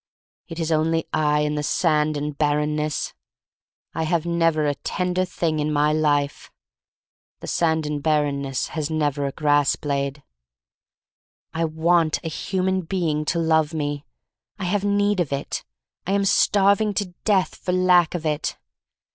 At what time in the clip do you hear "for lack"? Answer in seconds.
17.57-18.15